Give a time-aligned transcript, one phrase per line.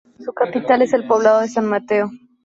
[0.19, 2.09] Su capital es el poblado de San Mateo.